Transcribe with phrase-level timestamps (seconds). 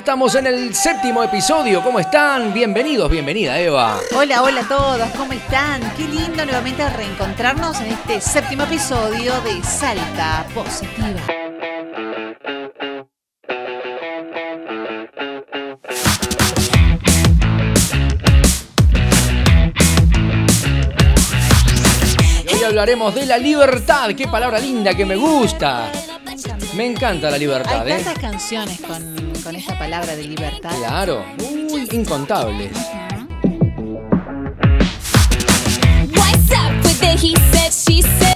[0.00, 1.82] estamos en el séptimo episodio.
[1.82, 2.54] ¿Cómo están?
[2.54, 3.98] Bienvenidos, bienvenida Eva.
[4.16, 5.82] Hola, hola a todos, ¿cómo están?
[5.94, 11.20] Qué lindo nuevamente reencontrarnos en este séptimo episodio de Salta Positiva.
[22.48, 24.08] Y hoy hablaremos de la libertad.
[24.16, 25.92] Qué palabra linda que me gusta.
[26.74, 28.02] Me encanta la libertad, Hay ¿eh?
[28.02, 30.74] tantas canciones con, con esta palabra de libertad.
[30.76, 31.24] Claro,
[31.70, 32.72] uy, incontables.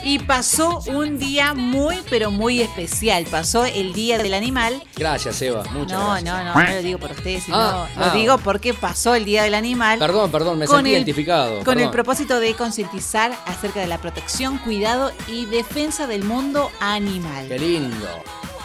[0.07, 3.25] Y pasó un día muy, pero muy especial.
[3.25, 4.83] Pasó el Día del Animal.
[4.97, 5.65] Gracias, Eva.
[5.73, 6.25] Muchas No, gracias.
[6.25, 8.11] no, no, no lo digo por ustedes, sino Ah, lo ah.
[8.15, 9.99] digo porque pasó el Día del Animal.
[9.99, 11.65] Perdón, perdón, me sentí el- identificado.
[11.65, 17.49] Con el propósito de concientizar acerca de la protección, cuidado y defensa del mundo animal.
[17.49, 18.07] Qué lindo.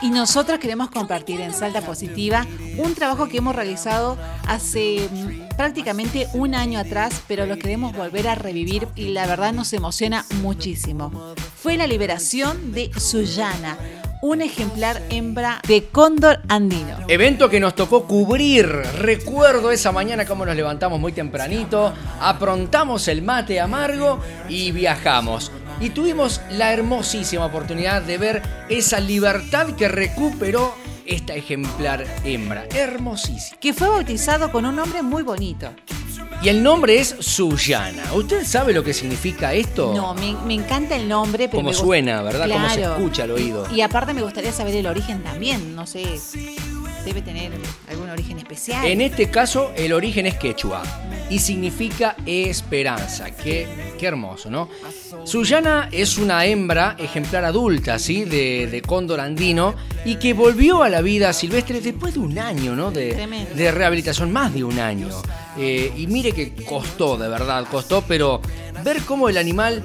[0.02, 2.46] Y nosotros queremos compartir en Salta Positiva
[2.78, 8.30] un trabajo que hemos realizado hace mm, prácticamente un año atrás, pero lo queremos volver
[8.30, 11.36] a revivir y la verdad nos emociona muchísimo.
[11.62, 13.78] Fue la liberación de Suyana,
[14.22, 16.98] un ejemplar hembra de cóndor andino.
[17.10, 18.68] Evento que nos tocó cubrir.
[18.68, 25.52] Recuerdo esa mañana cómo nos levantamos muy tempranito, aprontamos el mate amargo y viajamos.
[25.82, 32.66] Y tuvimos la hermosísima oportunidad de ver esa libertad que recuperó esta ejemplar hembra.
[32.74, 33.58] Hermosísima.
[33.60, 35.72] Que fue bautizado con un nombre muy bonito.
[36.42, 38.14] Y el nombre es Suyana.
[38.14, 39.94] ¿Usted sabe lo que significa esto?
[39.94, 41.58] No, me, me encanta el nombre, pero.
[41.64, 42.50] Como suena, ¿verdad?
[42.50, 42.96] Como se Claro.
[42.98, 43.68] escucha al oído.
[43.74, 45.76] Y aparte me gustaría saber el origen también.
[45.76, 46.06] No sé,
[47.10, 47.52] debe tener
[47.90, 48.86] algún origen especial.
[48.86, 50.84] En este caso, el origen es quechua
[51.30, 53.32] y significa esperanza.
[53.32, 54.70] Qué, qué hermoso, ¿no?
[55.24, 58.26] Suyana es una hembra ejemplar adulta, ¿sí?
[58.26, 62.76] De, de cóndor andino y que volvió a la vida silvestre después de un año,
[62.76, 62.92] ¿no?
[62.92, 65.10] De, rehabilitación, más de un año.
[65.58, 68.42] Eh, y mire que costó, de verdad, costó, pero
[68.84, 69.84] ver cómo el animal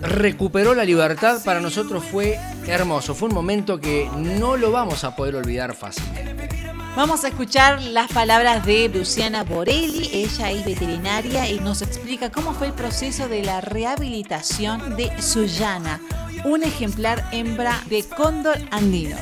[0.00, 3.14] recuperó la libertad para nosotros fue hermoso.
[3.14, 6.61] Fue un momento que no lo vamos a poder olvidar fácilmente.
[6.96, 10.10] Vamos a escuchar las palabras de Luciana Borelli.
[10.12, 16.00] Ella es veterinaria y nos explica cómo fue el proceso de la rehabilitación de Suyana,
[16.44, 19.16] un ejemplar hembra de cóndor andino.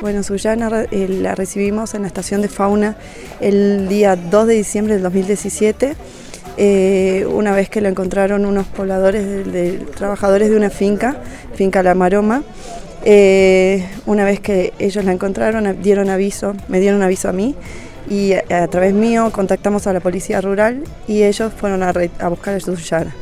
[0.00, 2.96] Bueno, Suyana eh, la recibimos en la estación de fauna
[3.40, 5.94] el día 2 de diciembre del 2017,
[6.56, 11.16] eh, una vez que la encontraron unos pobladores, de- trabajadores de una finca,
[11.54, 12.42] finca La Maroma.
[13.04, 17.54] Eh, una vez que ellos la encontraron, dieron aviso, me dieron aviso a mí
[18.08, 22.10] y a, a través mío contactamos a la policía rural y ellos fueron a, re-
[22.18, 23.14] a buscar a Suyana.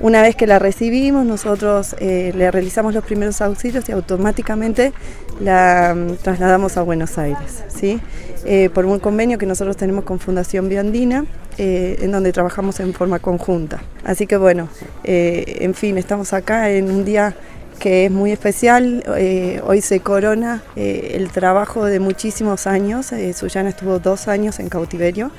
[0.00, 4.92] Una vez que la recibimos, nosotros eh, le realizamos los primeros auxilios y automáticamente
[5.40, 8.00] la mm, trasladamos a Buenos Aires, ¿sí?
[8.46, 11.26] Eh, por un convenio que nosotros tenemos con Fundación Biandina,
[11.58, 13.82] eh, en donde trabajamos en forma conjunta.
[14.02, 14.68] Así que bueno,
[15.04, 17.34] eh, en fin, estamos acá en un día
[17.80, 19.02] que es muy especial.
[19.16, 23.10] eh, hoy se corona eh, el trabajo de muchísimos años.
[23.10, 25.32] Eh, Suyana estuvo dos años en cautiverio,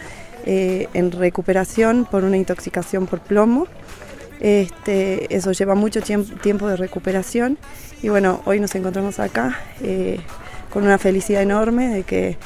[0.45, 3.67] eh, en recuperación por una intoxicación por plomo.
[4.41, 7.59] Este, eso lleva mucho tiemp- tiempo de recuperación
[8.01, 9.59] y bueno, hoy nos encontramos acá
[10.71, 12.37] con una felicidad enorme de que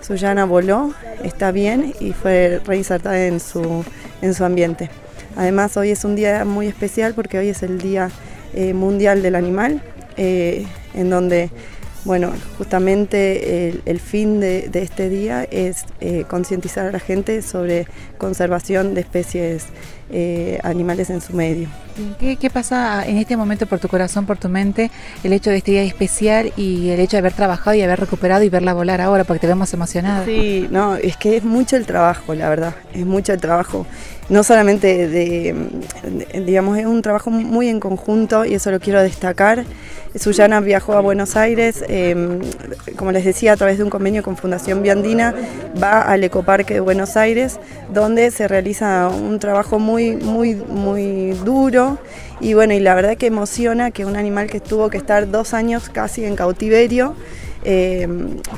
[0.00, 3.84] Suyana voló, está bien y fue reinsertada en su,
[4.20, 4.90] en su ambiente.
[5.36, 8.10] Además hoy es un día muy especial porque hoy es el Día
[8.54, 9.80] eh, Mundial del Animal,
[10.16, 11.50] eh, en donde
[12.04, 17.40] bueno, justamente el, el fin de, de este día es eh, concientizar a la gente
[17.42, 17.86] sobre
[18.18, 19.64] conservación de especies
[20.10, 21.68] eh, animales en su medio.
[22.18, 24.90] ¿Qué, qué pasa en este momento por tu corazón, por tu mente,
[25.22, 28.42] el hecho de este día especial y el hecho de haber trabajado y haber recuperado
[28.44, 30.24] y verla volar ahora, porque te vemos emocionada?
[30.26, 33.86] Sí, no, es que es mucho el trabajo, la verdad, es mucho el trabajo.
[34.28, 39.02] No solamente de, de- digamos, es un trabajo muy en conjunto y eso lo quiero
[39.02, 39.64] destacar.
[40.16, 42.14] Suyana viajó a Buenos Aires, eh,
[42.96, 45.34] como les decía, a través de un convenio con Fundación Biandina,
[45.82, 47.58] va al Ecoparque de Buenos Aires,
[47.92, 51.98] donde se realiza un trabajo muy, muy, muy duro.
[52.40, 55.52] Y bueno, y la verdad que emociona que un animal que tuvo que estar dos
[55.52, 57.14] años casi en cautiverio,
[57.64, 58.06] eh,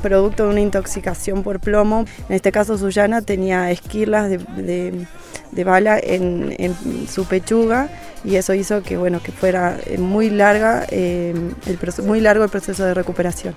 [0.03, 2.05] producto de una intoxicación por plomo.
[2.29, 5.07] En este caso, Suyana tenía esquirlas de, de-
[5.53, 6.75] de bala en, en
[7.09, 7.89] su pechuga
[8.25, 11.33] y eso hizo que, bueno, que fuera eh, muy, larga, eh,
[11.67, 13.55] el, muy largo el proceso de recuperación.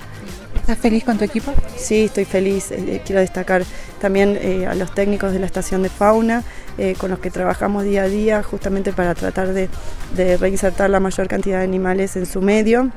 [0.55, 1.51] ¿Estás feliz con tu equipo?
[1.75, 2.71] Sí, estoy feliz.
[2.71, 3.63] Eh, quiero destacar
[3.99, 6.43] también eh, a los técnicos de la estación de fauna,
[6.77, 9.67] eh, con los que trabajamos día a día, justamente para tratar de,
[10.15, 12.91] de reinsertar la mayor cantidad de animales en su medio.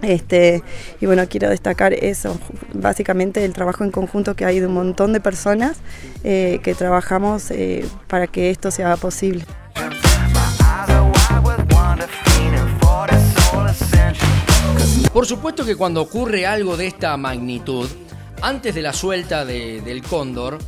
[0.00, 0.62] Este,
[1.00, 2.38] y bueno, quiero destacar eso,
[2.74, 5.76] básicamente el trabajo en conjunto que hay de un montón de personas
[6.24, 9.44] eh, que trabajamos eh, para que esto sea posible.
[15.12, 17.88] Por supuesto que cuando ocurre algo de esta magnitud,
[18.40, 20.58] antes de la suelta de- del cóndor,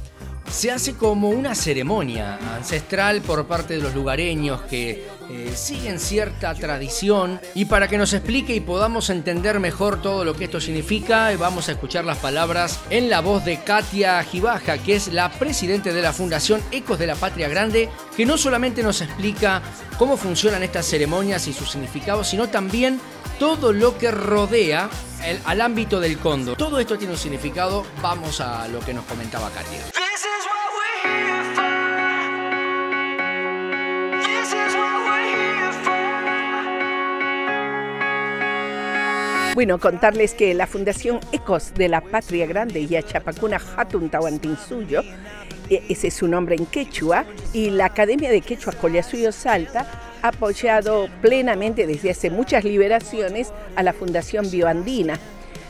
[0.54, 6.54] se hace como una ceremonia ancestral por parte de los lugareños que eh, siguen cierta
[6.54, 7.40] tradición.
[7.56, 11.36] Y para que nos explique y podamos entender mejor todo lo que esto significa, eh,
[11.36, 15.92] vamos a escuchar las palabras en la voz de Katia Gibaja, que es la presidente
[15.92, 19.60] de la Fundación Ecos de la Patria Grande, que no solamente nos explica
[19.98, 23.00] cómo funcionan estas ceremonias y su significado, sino también
[23.40, 24.88] todo lo que rodea
[25.46, 26.56] al ámbito del cóndor.
[26.56, 27.84] Todo esto tiene un significado.
[28.00, 29.93] Vamos a lo que nos comentaba Katia.
[39.54, 45.02] Bueno, contarles que la Fundación Ecos de la Patria Grande y Achapacuna Hatun Tahuantinsuyo,
[45.70, 49.86] e- ese es su nombre en quechua, y la Academia de Quechua Collasuyo Salta
[50.22, 55.20] ha apoyado plenamente desde hace muchas liberaciones a la Fundación Bioandina.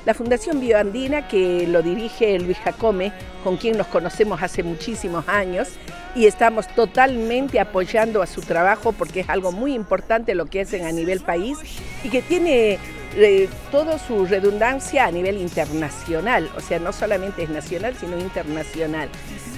[0.06, 5.68] La Fundación Bioandina que lo dirige Luis Jacome, con quien nos conocemos hace muchísimos años,
[6.14, 10.86] y estamos totalmente apoyando a su trabajo porque es algo muy importante lo que hacen
[10.86, 11.58] a nivel país
[12.02, 12.78] y que tiene
[13.16, 19.08] eh, toda su redundancia a nivel internacional, o sea, no solamente es nacional, sino internacional.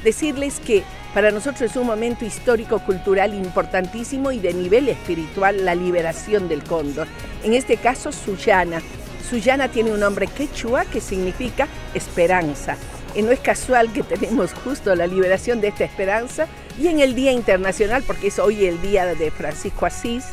[0.05, 0.83] Decirles que
[1.15, 6.63] para nosotros es un momento histórico, cultural importantísimo y de nivel espiritual la liberación del
[6.63, 7.09] cóndor.
[7.43, 8.83] En este caso, Sullana.
[9.29, 12.77] Sullana tiene un nombre quechua que significa esperanza.
[13.15, 16.47] Y no es casual que tenemos justo la liberación de esta esperanza
[16.79, 20.27] y en el Día Internacional, porque es hoy el día de Francisco Asís,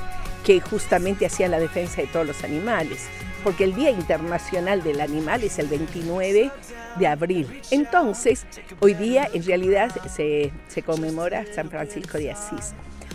[0.44, 3.07] que justamente hacía la defensa de todos los animales,
[3.44, 6.51] porque el Día Internacional del Animal es el 29
[6.98, 7.62] de abril.
[7.72, 8.45] Entonces,
[8.80, 12.74] hoy día en realidad se, se conmemora San Francisco de Asís.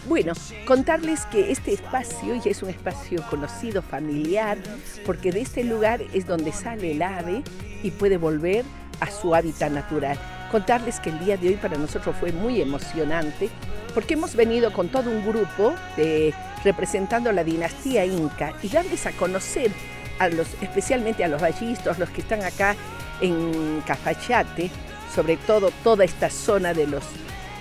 [0.09, 0.33] Bueno,
[0.65, 4.57] contarles que este espacio ya es un espacio conocido, familiar,
[5.05, 7.43] porque de este lugar es donde sale el ave
[7.83, 8.65] y puede volver
[9.01, 10.19] a su hábitat natural.
[10.51, 13.51] Contarles que el día de hoy para nosotros fue muy emocionante
[13.95, 16.33] porque hemos venido con todo un grupo de,
[16.65, 19.71] representando la dinastía inca y darles a conocer
[20.19, 22.77] a los, especialmente a los vallistos, los que están acá
[23.21, 24.71] en Cafachate,
[25.15, 27.05] sobre todo toda esta zona de los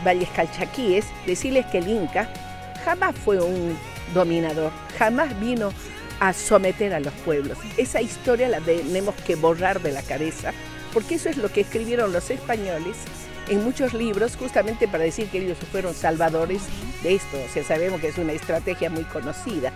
[0.06, 2.30] valles calchaquíes, decirles que el Inca
[2.86, 3.78] jamás fue un
[4.14, 5.72] dominador, jamás vino
[6.20, 7.58] a someter a los pueblos.
[7.78, 10.54] Esa historia la tenemos que borrar de la cabeza,
[10.94, 12.96] porque eso es lo que escribieron los españoles
[13.50, 16.62] en muchos libros, justamente para decir que ellos fueron salvadores
[17.04, 17.38] de esto.
[17.38, 19.72] O sea, sabemos que es una estrategia muy conocida.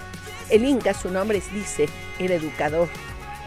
[0.50, 1.88] El Inca, su nombre es- dice,
[2.20, 2.90] era educador,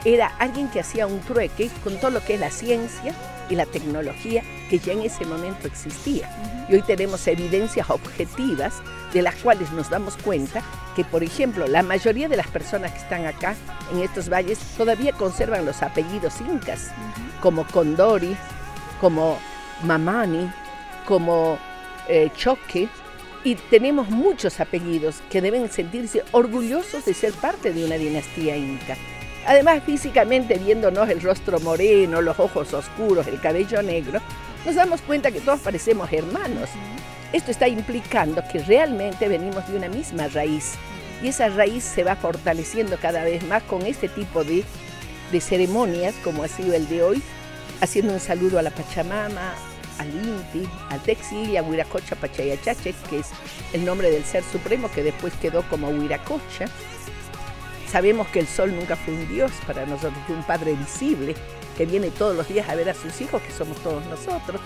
[0.05, 3.15] era alguien que hacía un trueque con todo lo que es la ciencia
[3.51, 6.31] y la tecnología que ya en ese momento existía.
[6.69, 8.75] Y hoy tenemos evidencias objetivas
[9.13, 10.63] de las cuales nos damos cuenta
[10.97, 13.55] que, por ejemplo, la mayoría de las personas que están acá
[13.93, 16.91] en estos valles todavía conservan los apellidos incas,
[17.43, 18.35] como Condori,
[19.01, 19.39] como
[19.83, 20.51] Mamani,
[21.07, 21.59] como
[22.09, 22.89] eh, Choque,
[23.45, 28.97] y tenemos muchos apellidos que deben sentirse orgullosos de ser parte de una dinastía inca.
[29.47, 34.21] Además, físicamente viéndonos el rostro moreno, los ojos oscuros, el cabello negro,
[34.65, 36.71] nos damos cuenta que todos parecemos hermanos.
[37.35, 40.75] Esto está implicando que realmente venimos de una misma raíz
[41.23, 44.65] y esa raíz se va fortaleciendo cada vez más con este tipo de,
[45.31, 47.23] de ceremonias como ha sido el de hoy,
[47.81, 49.55] haciendo un saludo a la Pachamama,
[49.99, 53.29] al Inti, al Texil y a Huiracocha Pachayachache, que es
[53.73, 56.67] el nombre del Ser Supremo que después quedó como Huiracocha.
[57.91, 61.35] Sabemos que el sol nunca fue un dios para nosotros, fue un padre visible
[61.77, 64.61] que viene todos los días a ver a sus hijos, que somos todos nosotros,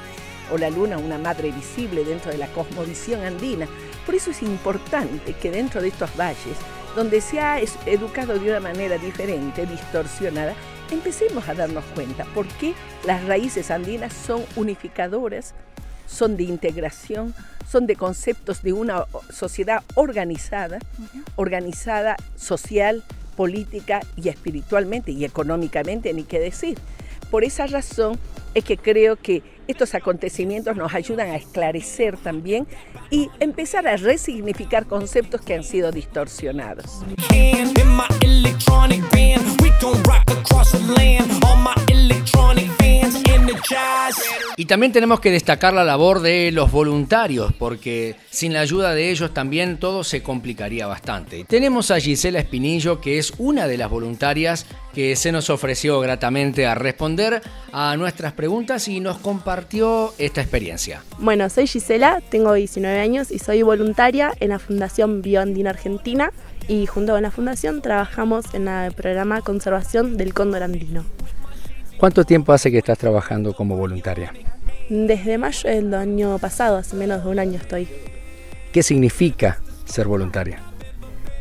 [0.50, 3.66] o la luna, una madre visible dentro de la cosmovisión andina.
[4.06, 6.56] Por eso es importante que dentro de estos valles,
[6.96, 10.54] donde se ha educado de una manera diferente, distorsionada,
[10.90, 15.54] empecemos a darnos cuenta por qué las raíces andinas son unificadoras,
[16.06, 17.34] son de integración,
[17.70, 20.78] son de conceptos de una sociedad organizada,
[21.36, 23.04] organizada social,
[23.36, 26.78] política y espiritualmente y económicamente, ni qué decir.
[27.30, 28.18] Por esa razón
[28.54, 32.66] es que creo que estos acontecimientos nos ayudan a esclarecer también
[33.10, 37.04] y empezar a resignificar conceptos que han sido distorsionados.
[44.56, 49.10] Y también tenemos que destacar la labor de los voluntarios, porque sin la ayuda de
[49.10, 51.44] ellos también todo se complicaría bastante.
[51.44, 54.66] Tenemos a Gisela Espinillo, que es una de las voluntarias
[54.98, 57.40] que se nos ofreció gratamente a responder
[57.70, 61.04] a nuestras preguntas y nos compartió esta experiencia.
[61.20, 66.32] Bueno, soy Gisela, tengo 19 años y soy voluntaria en la Fundación Bioandina Argentina
[66.66, 71.04] y junto con la Fundación trabajamos en el programa Conservación del Cóndor Andino.
[71.96, 74.32] ¿Cuánto tiempo hace que estás trabajando como voluntaria?
[74.88, 77.86] Desde mayo del año pasado, hace menos de un año estoy.
[78.72, 80.58] ¿Qué significa ser voluntaria?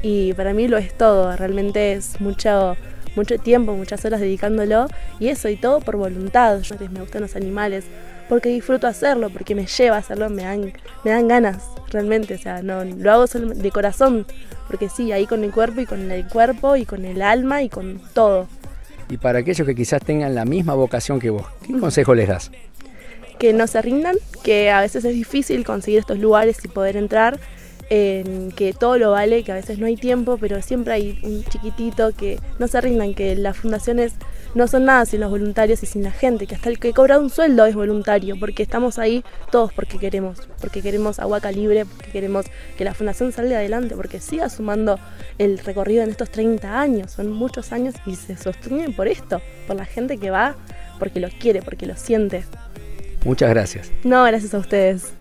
[0.03, 2.77] Y para mí lo es todo, realmente es mucho,
[3.17, 4.87] mucho tiempo, muchas horas dedicándolo
[5.19, 6.61] y eso y todo por voluntad.
[6.61, 7.83] Yo me gustan los animales,
[8.29, 12.37] porque disfruto hacerlo, porque me lleva a hacerlo, me dan, me dan ganas, realmente, o
[12.37, 14.25] sea, no, lo hago solo de corazón,
[14.67, 17.69] porque sí, ahí con el cuerpo y con el cuerpo y con el alma y
[17.69, 18.47] con todo.
[19.09, 22.51] Y para aquellos que quizás tengan la misma vocación que vos, ¿qué consejo les das?
[23.37, 27.39] que no se rindan, que a veces es difícil conseguir estos lugares y poder entrar,
[27.89, 31.43] en que todo lo vale, que a veces no hay tiempo, pero siempre hay un
[31.45, 34.13] chiquitito que no se rindan, que las fundaciones
[34.55, 37.19] no son nada sin los voluntarios y sin la gente, que hasta el que cobra
[37.19, 42.11] un sueldo es voluntario, porque estamos ahí todos porque queremos, porque queremos Aguaca Libre, porque
[42.11, 42.45] queremos
[42.77, 44.99] que la fundación salga adelante, porque siga sumando
[45.37, 49.75] el recorrido en estos 30 años, son muchos años y se sostienen por esto, por
[49.75, 50.55] la gente que va,
[50.99, 52.43] porque lo quiere, porque lo siente.
[53.23, 53.91] Muchas gracias.
[54.03, 55.13] No, gracias a ustedes.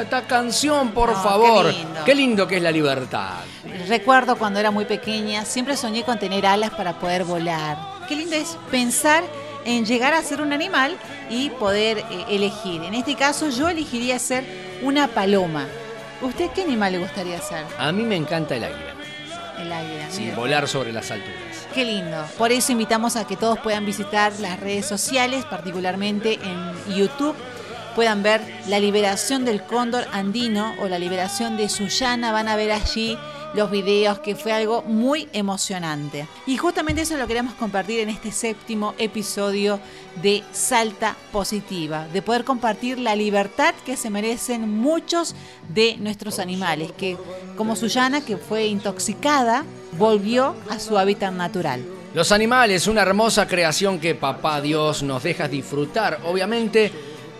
[0.00, 1.66] Gusta esta canción, por No, qué favor.
[1.66, 2.04] lindo.
[2.04, 3.38] Qué lindo que es la libertad.
[3.88, 7.76] Recuerdo cuando era muy pequeña, siempre soñé con tener alas para poder volar.
[8.08, 9.22] Qué lindo es pensar
[9.64, 10.96] en llegar a ser un animal
[11.28, 12.82] y poder eh, elegir.
[12.82, 14.44] En este caso yo elegiría ser
[14.82, 15.66] una paloma.
[16.22, 17.64] ¿Usted qué animal le gustaría ser?
[17.78, 18.94] A mí me encanta el águila.
[19.58, 20.06] El águila.
[20.10, 20.36] Sí, mira.
[20.36, 21.36] volar sobre las alturas.
[21.74, 22.24] Qué lindo.
[22.36, 27.36] Por eso invitamos a que todos puedan visitar las redes sociales, particularmente en YouTube.
[27.94, 32.32] Puedan ver la liberación del cóndor andino o la liberación de Sullana.
[32.32, 33.18] Van a ver allí
[33.54, 36.26] los videos, que fue algo muy emocionante.
[36.46, 39.80] Y justamente eso lo queremos compartir en este séptimo episodio
[40.22, 45.34] de Salta Positiva, de poder compartir la libertad que se merecen muchos
[45.68, 47.16] de nuestros animales, que
[47.56, 49.64] como Sullana, que fue intoxicada,
[49.98, 51.84] volvió a su hábitat natural.
[52.12, 56.20] Los animales, una hermosa creación que papá Dios nos deja disfrutar.
[56.24, 56.90] Obviamente,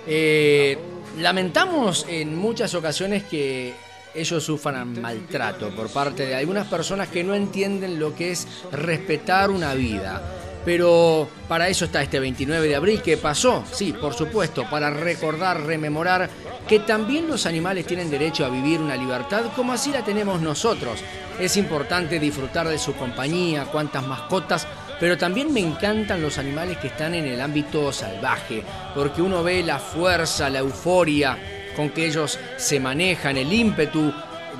[0.06, 0.78] eh,
[1.18, 3.74] lamentamos en muchas ocasiones que
[4.14, 9.50] ellos sufran maltrato por parte de algunas personas que no entienden lo que es respetar
[9.50, 10.22] una vida.
[10.64, 15.62] Pero para eso está este 29 de abril que pasó, sí, por supuesto, para recordar,
[15.62, 16.28] rememorar
[16.68, 21.00] que también los animales tienen derecho a vivir una libertad como así la tenemos nosotros.
[21.38, 24.66] Es importante disfrutar de su compañía, cuantas mascotas,
[25.00, 28.62] pero también me encantan los animales que están en el ámbito salvaje,
[28.94, 31.38] porque uno ve la fuerza, la euforia
[31.74, 34.12] con que ellos se manejan, el ímpetu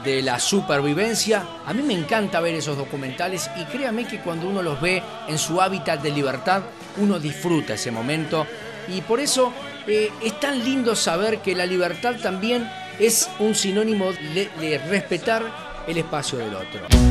[0.03, 1.45] de la supervivencia.
[1.67, 5.37] A mí me encanta ver esos documentales y créame que cuando uno los ve en
[5.37, 6.63] su hábitat de libertad,
[6.97, 8.47] uno disfruta ese momento
[8.89, 9.53] y por eso
[9.87, 12.69] eh, es tan lindo saber que la libertad también
[12.99, 15.43] es un sinónimo de, de respetar
[15.87, 17.10] el espacio del otro.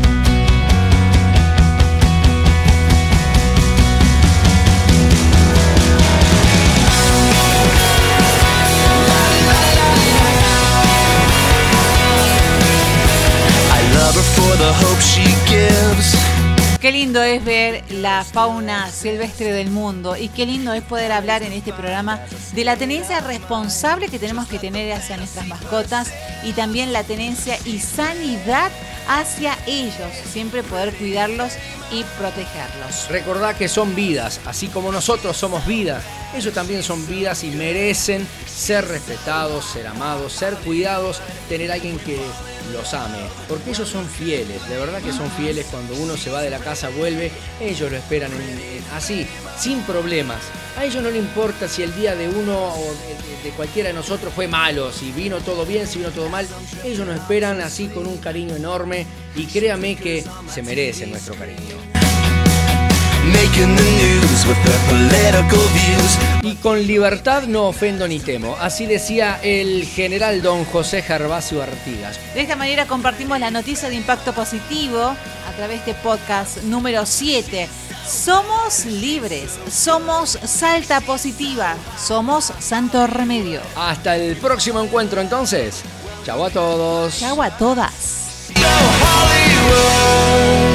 [16.81, 21.43] Qué lindo es ver la fauna silvestre del mundo y qué lindo es poder hablar
[21.43, 22.21] en este programa
[22.53, 26.09] de la tenencia responsable que tenemos que tener hacia nuestras mascotas
[26.45, 28.71] y también la tenencia y sanidad
[29.09, 31.51] hacia ellos, siempre poder cuidarlos
[31.91, 33.07] y protegerlos.
[33.09, 36.03] Recordá que son vidas, así como nosotros somos vidas.
[36.35, 42.19] Ellos también son vidas y merecen ser respetados, ser amados, ser cuidados, tener alguien que
[42.71, 43.17] los ame.
[43.47, 45.65] Porque ellos son fieles, de verdad que son fieles.
[45.71, 48.31] Cuando uno se va de la casa, vuelve, ellos lo esperan
[48.95, 49.25] así,
[49.59, 50.39] sin problemas.
[50.77, 53.95] A ellos no le importa si el día de uno o de- de cualquiera de
[53.95, 56.45] nosotros fue malo, si vino todo bien, si vino todo mal.
[56.83, 61.77] Ellos nos esperan así con un cariño enorme y créame que se merecen nuestro cariño.
[66.41, 68.55] Y con libertad no ofendo ni temo.
[68.59, 72.19] Así decía el general don José Gervasio Artigas.
[72.33, 77.67] De esta manera compartimos la noticia de impacto positivo a través de podcast número 7.
[78.07, 83.61] Somos libres, somos Salta Positiva, somos Santo Remedio.
[83.75, 85.83] Hasta el próximo encuentro entonces.
[86.25, 87.19] Chau a todos.
[87.19, 88.28] Chau a todas.
[89.67, 90.68] road